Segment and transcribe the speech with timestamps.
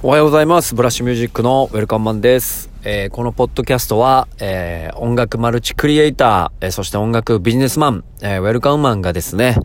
[0.00, 0.76] おはようございます。
[0.76, 2.70] ブラッシュミュージックのウェルカムマンです。
[2.84, 9.56] えー、このポッドキャストは、えー、音楽マルチクリエイター、えー、そして音楽ビジネスマン、えウェルカムマンがですね、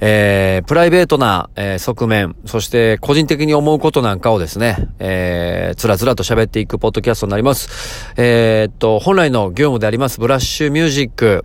[0.00, 8.14] えプライベートな、え側面、そして個人的に思うことなんかをですね、えつらつらと喋っていくポッドキャストになります。
[8.16, 11.44] えっと、本来の業務でありますブラッシュミュージック、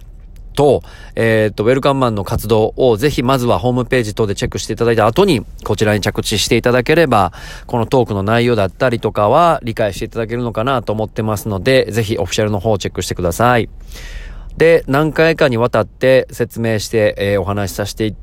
[0.57, 0.81] と、
[1.15, 7.31] えっ、と、ウェルカムマンの活動をぜひまずはホームページ等でチェックしていただいた後に、こちらに着地していただければ、
[7.67, 13.69] このトークの内容だったりとかは理解していただけるのかなと思ってますので、ぜひオフィシャルの方をチェックしてください。
[14.57, 18.15] で、何回かにわたって説明して、えー、お話しさせて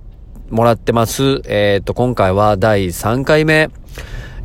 [0.51, 1.41] もらってます。
[1.47, 3.71] えっ、と、今回は第3回目。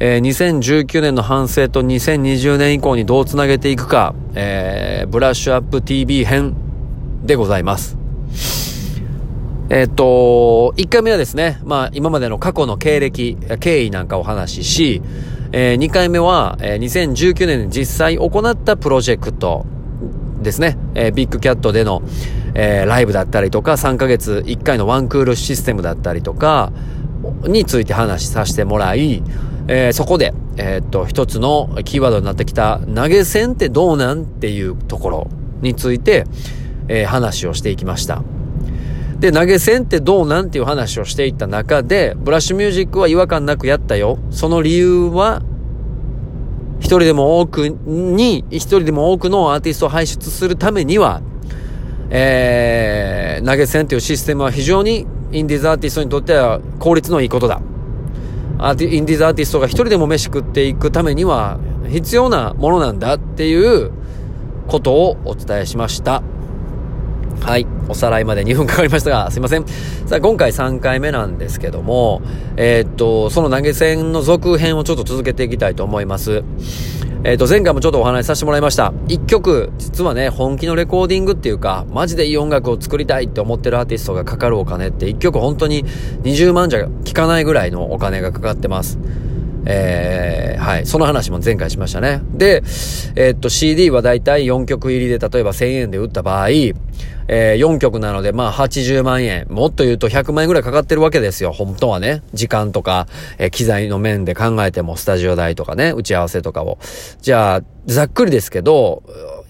[0.02, 6.69] えー、2019年の反省と2020年以降にどう繋げていくか、えー、ブラッシュアップ TV 編
[7.24, 7.98] でございます。
[9.70, 15.02] えっ、と、1回目はですね、まあ今までの過去の経歴、経緯なんかを話しし、
[15.52, 19.66] えー、2回目は、えー、2019年に実際行ったプロジェクト
[20.42, 22.02] ですね、えー、ビッグキャットでの、
[22.54, 26.72] えー、ライブだったりとか、3ヶ月1回のワンクールシステムだったりとか、
[27.44, 29.24] について話しさせてもらい、
[29.68, 35.28] えー、そこで、えー、っと、一つのキーワードになってきた投げ銭ってどうなんっていうところ
[35.62, 36.26] について、
[36.90, 38.22] えー、話をしていきました。
[39.20, 44.18] で、投げ銭ってどうなんていう話をしていった中で、ブラッシュミュージックは違和感なくやったよ。
[44.32, 45.42] その理由は、
[46.80, 51.22] 一人でも多くに、一人でも多くのアーティストを輩出するためには、
[52.10, 57.62] えー、投げ銭というシステムは非常にインディーズアーティストにとっては効率のいいことだ。
[58.58, 61.60] アーティインディーズアーティストが一人でも飯食っていくためには
[61.90, 63.92] 必要なものなんだっていう
[64.68, 66.24] ことをお伝えしました。
[67.42, 67.66] はい。
[67.88, 69.66] おさらいまで2分かかりましたが、すいません。
[70.06, 72.22] さあ、今回3回目なんですけども、
[72.58, 76.44] えー、っと、その投げ銭の続編をちょっと続けていきたいと思います。
[77.24, 78.94] えー、っと、前回もちょっとお話しさせてもらいました。
[79.08, 85.86] 1曲、実はね、本気のレコーディングっていうか、マジでいい音楽を作りたいって思ってるアーティストがかかるお金って1曲本当に
[86.24, 89.00] 20万じゃ効かないぐらいのお金がかかってます。
[89.66, 90.86] えー、はい。
[90.86, 92.22] その話も前回しましたね。
[92.34, 92.64] で、
[93.16, 99.46] えー、っと、CD はだいたい4曲入りで、例えば1000円で売った場合、えー、4曲なので、まあ、80万円。
[99.50, 101.52] もっと言うと100万円ぐらいかかってるわけですよ。
[101.52, 102.24] 本当はね。
[102.34, 106.80] 時間とか、えー、機材の面で考えても、スタジオ代とかね、打ち合わせとかを。
[107.22, 109.04] じゃあ、ざっくりですけど、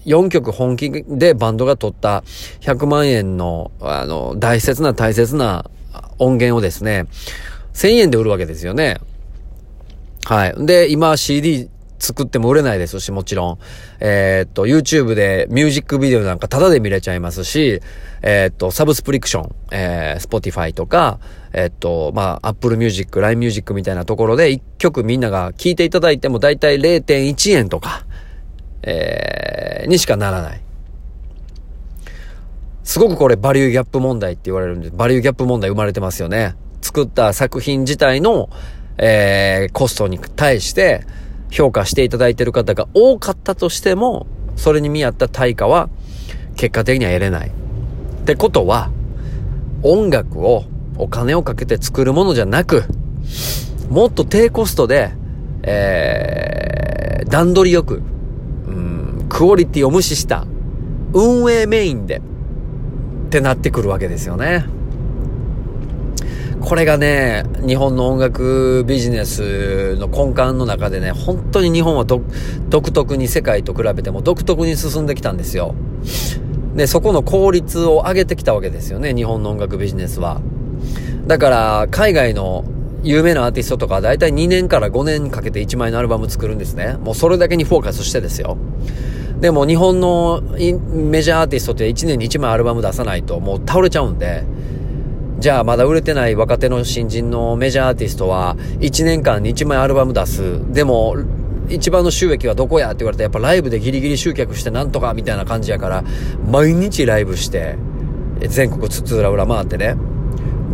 [0.06, 2.24] 4曲本気でバンドが取った
[2.60, 5.70] 100万円の、あの、大切な大切な
[6.18, 7.06] 音源をですね、
[7.74, 8.98] 1000円で売るわけですよね。
[10.24, 10.54] はい。
[10.66, 11.68] で、今 CD
[12.00, 13.58] 作っても売れないですし、もちろん。
[14.00, 17.80] えー、っと、YouTube でミュージックビデオなんかタダで見れちゃいますし、
[18.22, 21.20] えー、っと、サブスプリクション、えー、Spotify とか、
[21.52, 28.06] えー、っと、まあ、Apple Music、LINE Music みたいなところで一曲みんなが聴いていただいてもだいたい0.1円とか、
[28.82, 30.60] えー、にしかならない。
[32.82, 36.56] すごくこれバリューギャップ問題って言われるんで、バリューギャップ問題生まれてますよね。
[36.80, 38.48] 作った作品自体の、
[39.02, 41.04] えー、コストに対して、
[41.50, 45.88] 評価していただいている方が多かったとしても、それに見合った対価は
[46.54, 47.48] 結果的には得れない。
[47.48, 47.52] っ
[48.26, 48.90] てことは、
[49.82, 50.64] 音楽を
[50.98, 52.84] お金をかけて作るものじゃなく、
[53.88, 55.12] もっと低コストで、
[55.62, 58.02] えー、段取りよく、
[58.66, 60.44] うん、クオリティを無視した
[61.14, 62.20] 運営メインでっ
[63.30, 64.66] てなってくるわけですよね。
[66.60, 72.22] これがね、日本の音楽ビジネスの根幹の中でね、本当に日本は独
[72.92, 75.74] 特に世界と比べても独特に進んできたんですよ。
[76.76, 80.40] で、そこの効率を上げてきたわけですよね、日本の音楽ビジネスは。
[81.26, 82.64] だから、海外の
[83.02, 86.96] 有名なアーティストとかだいたい2年から5年かけて1枚のアルバム作るんですね。
[87.02, 88.58] もうそれだけにフォーカスしてですよ。
[89.40, 94.44] でも日本のメジャーアーティストって1年に1枚アルバム出さないともう倒れちゃうんで、
[95.40, 100.60] じゃあまだ売れてない若手の新人のメジャーアーティストは1年間に1枚アルバム出す。
[100.70, 101.16] でも、
[101.70, 106.04] 一番の収益はどこやって言われたらやっぱライブでギリギリ集客してなんとかみたいな感じやから、
[106.46, 107.76] 毎日ライブして、
[108.40, 109.96] 全国津々浦々回ってね。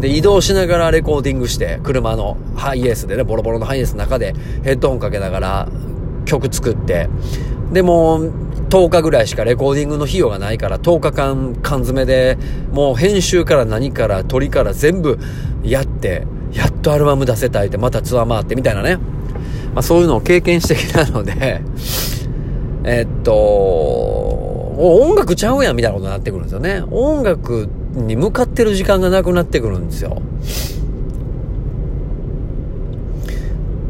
[0.00, 4.34] で、移動しながらレコーディングして、車のハイエースでね、ボロボロのハイエースの中で
[4.64, 5.69] ヘッドホンかけながら
[6.24, 7.08] 曲作って、
[7.72, 8.20] でも、
[8.68, 12.36] 10日ぐらいしかレコーディングの費用がないから10日間缶詰で
[12.72, 15.18] もう編集から何から撮りから全部
[15.62, 18.96] やってやっとアルバム出せたいってまたツアー回ってみたいなね、
[19.74, 21.62] まあ、そういうのを経験してきたので
[22.84, 23.32] えっと
[24.78, 26.82] 音楽ちゃうやんみたいなことになってくるんですよね。
[26.90, 30.20] 音楽に向かってる時間がなくなってくるんですよ。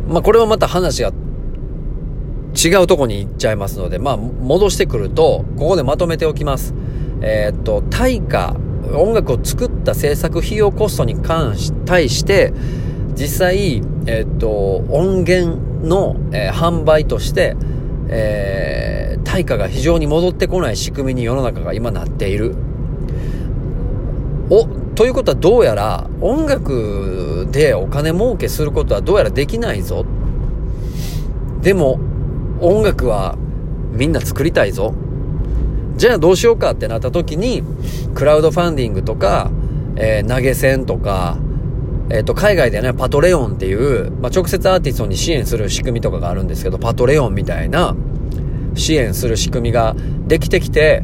[0.08, 1.12] まあこれはまた話が
[2.56, 6.74] 違うとこに行っちゃいますので、まあ、戻してくると、ここでまとめておきます。
[7.20, 8.56] えー、っと、対価、
[8.94, 12.52] 音楽を作った制作費用コストに関し、対して、
[13.14, 17.56] 実際、えー、っと、音源の、えー、販売として、
[18.08, 22.54] えー、対価が非常に戻ってこない仕組みに世の中が今なっている。
[24.48, 24.64] お、
[24.94, 30.06] ということはどうやら音楽でお金儲けすることはどうやらできないぞ。
[31.62, 31.98] でも
[32.60, 33.36] 音楽は
[33.92, 34.94] みんな作りたいぞ。
[35.96, 37.62] じゃあどうしようかってなった時に、
[38.14, 39.50] クラウドファンディングとか、
[39.96, 41.38] えー、投げ銭とか、
[42.10, 47.96] えっ、ー、と、海外でね、パトレオンっていう、まあ、直接アーティストに支援する仕組みとかがあるんですけど、パトレオンみたいな
[48.74, 51.02] 支援する仕組みができてきて、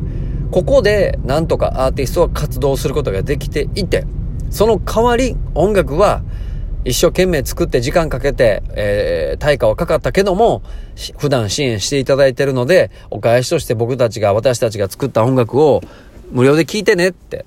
[0.52, 4.06] ここでなんとかアーティストは活動することができていて、
[4.50, 6.22] その代わり音楽は
[6.84, 10.62] 一生懸命作って時間かけて、えー、対価はかかったけども、
[11.18, 15.80] 普段支援していただいてるので、お返しとして僕たちが、私たちが作った音楽を
[16.32, 17.44] 無料で聴いてねって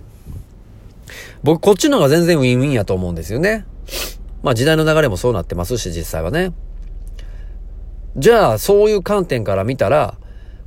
[1.46, 3.66] 僕こっちの方が全然ウィンウィンやと思うんですよね。
[4.42, 6.54] まあ時代の流れもそうなってますし、実際はね。
[8.18, 10.16] じゃあ、そういう観点から見たら、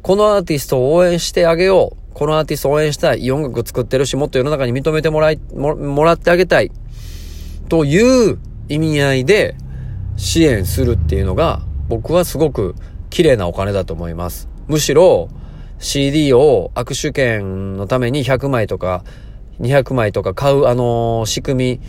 [0.03, 2.15] このアーティストを応援してあげよう。
[2.15, 3.21] このアーティストを応援したい。
[3.21, 6.71] いい音楽作ってるし、もっと世の中に認めてもらい、ももらってあげたい。
[7.69, 8.39] という
[8.69, 9.55] 意味合いで
[10.17, 12.75] 支援するっていうのが、僕はすごく
[13.11, 14.49] 綺麗なお金だと思います。
[14.67, 15.29] むしろ、
[15.79, 19.05] CD を握手券のために100枚とか
[19.61, 21.81] 200枚とか買う、あの、仕組み、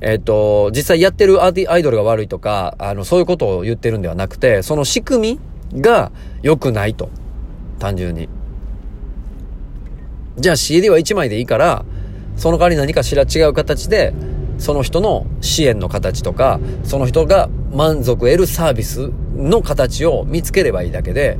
[0.00, 5.38] えっ、と、実際やってるアーティ、アイドルが悪いとか、あの、そういうことを言ってるんではなくて、その仕組
[5.72, 6.12] みが
[6.42, 7.08] 良くないと。
[7.78, 8.28] 単純に。
[10.36, 11.84] じゃあ CD は1枚でいいから、
[12.36, 14.12] その代わり何かしら違う形で、
[14.58, 21.38] その人の支援の形とか、その人が満足得るサービスの形を見つければいいだけで、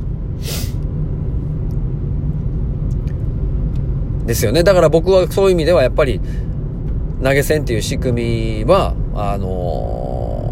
[4.25, 4.63] ですよね。
[4.63, 6.19] だから僕はそういう意味ではやっぱり
[7.23, 10.49] 投げ銭っていう仕組みは、あの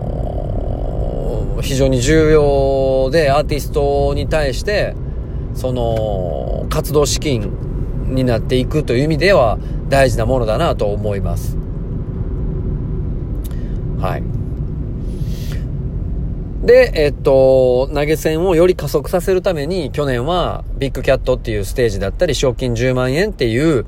[1.58, 4.96] ー、非常に重要でアーティストに対して、
[5.54, 7.52] その、活動資金
[8.08, 11.58] になっていくという意味では大事なものだなと思います。
[14.04, 14.24] はい。
[16.66, 23.86] で、えっと、投げ銭をより加速させるために、去年はビッグキャットっていうステージだったり、賞金10万円っていう、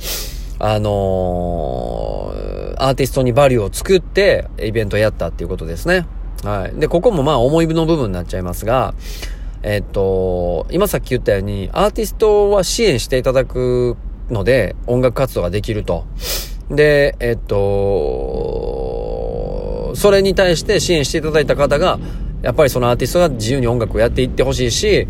[0.58, 6.08] あのー、アーティストにバリューを作って、イベントやったっていうことですね。
[6.46, 6.80] はい。
[6.80, 8.94] で、ここもまあ思いの部分になっちゃいますが、
[9.64, 13.98] えっと、今さっき言ったように、アーティストは支援していただく
[14.30, 16.06] ので、音楽活動ができると。
[16.70, 18.75] で、えっと、
[19.96, 22.00] それに対して支援していただいた方が、
[22.42, 25.08] やっぱりそのアーティストが自由に音楽をやっていってほしいし、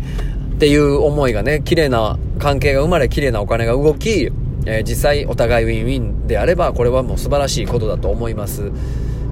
[0.54, 4.32] っていう思いがね、綺麗な関係が生まれ、綺麗なお金が動き、
[4.64, 8.62] えー、実際お互いウィンウィンであれば、これはもう素晴らしいことだと思います。
[8.64, 8.70] っ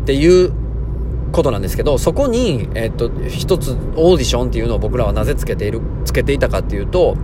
[0.05, 0.53] ていう
[1.33, 7.17] ことなんですけど、そこに、え、っと、一つオーディションっていうのを僕らはなぜつけている、つけていたかっていうと、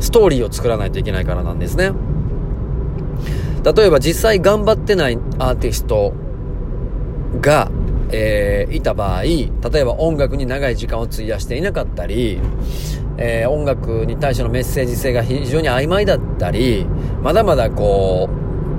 [0.00, 1.92] ストーリーを作らないといけないからなんですね。
[3.64, 6.12] 例えば実際頑張ってないアーティスト
[7.40, 7.70] が、
[8.10, 12.40] えー、いた場合、例えば音楽に長い時間を費やしていなかったり、
[13.16, 16.86] えー、音楽に対してのメッセージ性が非常に曖昧だったり、
[17.22, 18.28] まだまだこ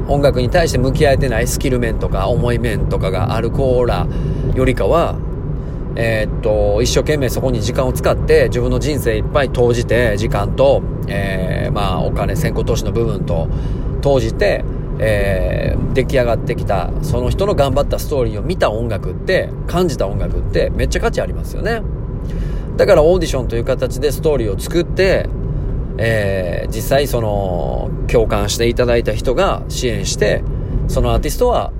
[0.08, 4.08] う、音楽に対して向き合えてないスキル面とか思い面とかがあるコーラ
[4.54, 5.18] よりかは、
[5.96, 13.48] えー、っと、一生懸命そこに時間を使って自分の人生いっぱい投じて、時間と、えー、まあお金、先行投資の部分と
[14.02, 14.64] 投じて、
[15.00, 21.82] えー、出来上がってきたその人の頑張ったストーリーを見た音楽って感じた音楽ってめっちゃ価値ありますよね
[22.78, 25.30] だからオーディションという形でストーリーを作って、
[25.98, 30.44] えー、実際その共感していただいた人が支援して
[30.88, 31.74] そのアーティストは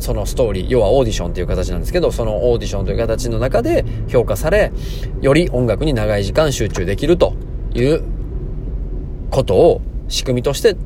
[0.00, 4.72] そのストーリー、要はオーディションという形なんですけど、そのオーディションという形の中で評価され、
[5.20, 7.34] より音楽に長い時間集中できると
[7.74, 8.02] いう
[9.30, 10.76] ことを仕組みとして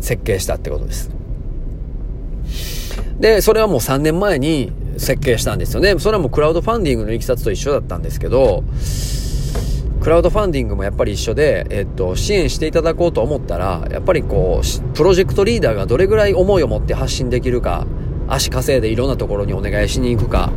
[0.00, 1.21] 設計したってことです。
[3.18, 5.98] で、それはもう3年前に設計したんですよね。
[5.98, 8.64] それはもうクラウドファンディングのいきさつと一緒だったんですけど、
[10.00, 17.86] クラウドファンディングもやっぱり一緒で、えっと、支援していただこうと思ったら、やっぱりこう、プロジェクトリーダーがどれぐらい思いを持って発信できるか、
[18.28, 20.52] 足稼いでいろんなところにお願いしに行くか、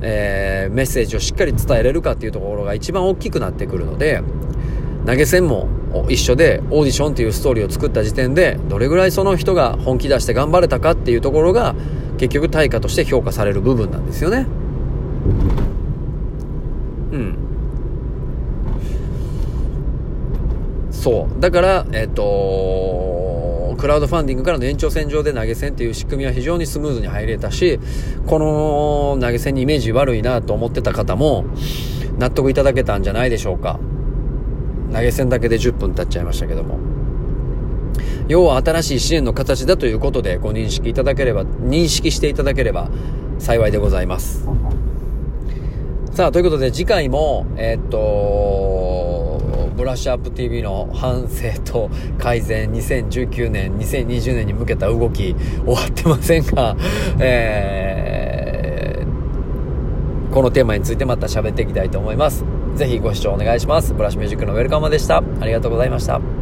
[0.00, 4.22] えー、メッセージをしっかり伝えれるかっていうところが一番大きくなってくるので、
[5.06, 5.68] 投げ銭も
[6.08, 11.74] 一緒でオーディションっていうストーリーを作った時点でどれぐらいその人が本気出して頑張れたかっていうところが
[12.18, 14.46] 結局対価として評価される部分なんですよね
[17.12, 17.50] うん
[21.00, 21.40] そう。
[21.40, 27.80] だから、えっ、と、クラウドファンディングからの延長線上で投げ銭っていう仕組みは非常にスムーズに入れたし、
[28.26, 31.46] この投げ銭にイメージ悪いなと思ってた方も、
[32.18, 33.80] 納得いただけたんじゃないでしょうか。
[34.92, 36.78] 投げ銭だけで10分経っちゃいましたけども。
[38.28, 42.88] 要は新しい支援の形だということでご認識いただければ、認識していただければ
[43.38, 44.48] 幸いでございます。
[46.12, 49.40] さあ、ということで次回も、えー、っと、
[49.76, 56.76] ブラッシュアップ TV の反省と改善2019年、2020年に向けた動き終わってませんが、
[57.18, 62.44] えー、このテーマについてまた喋っていきたいと思います。
[62.74, 63.92] ぜひご視聴お願いします。
[63.94, 65.18] ブラッシュミュージックのウェルカムでした。
[65.18, 66.39] ありがとうございました。